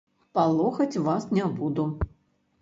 [0.37, 1.87] Палохаць вас не буду.